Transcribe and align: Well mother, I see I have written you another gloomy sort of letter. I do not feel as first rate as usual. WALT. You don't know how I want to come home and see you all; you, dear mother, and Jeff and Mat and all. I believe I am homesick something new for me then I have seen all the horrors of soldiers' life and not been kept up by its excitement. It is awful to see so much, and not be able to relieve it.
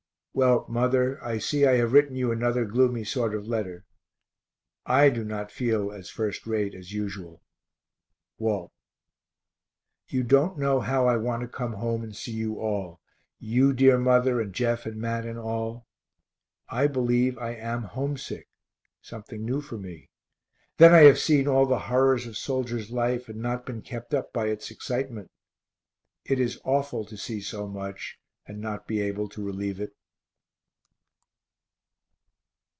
Well 0.33 0.65
mother, 0.69 1.21
I 1.21 1.39
see 1.39 1.65
I 1.65 1.75
have 1.75 1.91
written 1.91 2.15
you 2.15 2.31
another 2.31 2.63
gloomy 2.63 3.03
sort 3.03 3.35
of 3.35 3.49
letter. 3.49 3.83
I 4.85 5.09
do 5.09 5.25
not 5.25 5.51
feel 5.51 5.91
as 5.91 6.09
first 6.09 6.47
rate 6.47 6.73
as 6.73 6.93
usual. 6.93 7.43
WALT. 8.37 8.71
You 10.07 10.23
don't 10.23 10.57
know 10.57 10.79
how 10.79 11.05
I 11.05 11.17
want 11.17 11.41
to 11.41 11.49
come 11.49 11.73
home 11.73 12.01
and 12.01 12.15
see 12.15 12.31
you 12.31 12.61
all; 12.61 13.01
you, 13.39 13.73
dear 13.73 13.97
mother, 13.97 14.39
and 14.39 14.53
Jeff 14.53 14.85
and 14.85 15.01
Mat 15.01 15.25
and 15.25 15.37
all. 15.37 15.85
I 16.69 16.87
believe 16.87 17.37
I 17.37 17.53
am 17.55 17.83
homesick 17.83 18.47
something 19.01 19.43
new 19.43 19.59
for 19.59 19.77
me 19.77 20.09
then 20.77 20.93
I 20.93 21.01
have 21.01 21.19
seen 21.19 21.45
all 21.49 21.65
the 21.65 21.77
horrors 21.89 22.25
of 22.25 22.37
soldiers' 22.37 22.89
life 22.89 23.27
and 23.27 23.41
not 23.41 23.65
been 23.65 23.81
kept 23.81 24.13
up 24.13 24.31
by 24.31 24.45
its 24.47 24.71
excitement. 24.71 25.29
It 26.23 26.39
is 26.39 26.57
awful 26.63 27.03
to 27.07 27.17
see 27.17 27.41
so 27.41 27.67
much, 27.67 28.17
and 28.45 28.61
not 28.61 28.87
be 28.87 29.01
able 29.01 29.27
to 29.27 29.43
relieve 29.43 29.81
it. 29.81 29.91